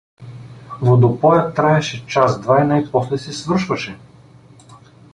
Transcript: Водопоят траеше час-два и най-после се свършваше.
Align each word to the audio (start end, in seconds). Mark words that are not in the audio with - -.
Водопоят 0.79 1.53
траеше 1.55 2.05
час-два 2.07 2.61
и 2.63 2.67
най-после 2.67 3.17
се 3.17 3.33
свършваше. 3.33 3.97